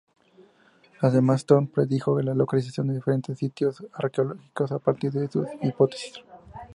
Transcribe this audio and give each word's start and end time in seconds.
Además 1.01 1.45
Thom 1.45 1.67
predijo 1.67 2.19
la 2.23 2.33
localización 2.33 2.87
de 2.87 2.95
diferentes 2.95 3.37
sitios 3.37 3.85
arqueológicos 3.93 4.71
a 4.71 4.79
partir 4.79 5.11
de 5.11 5.27
su 5.29 5.45
hipótesis. 5.61 6.15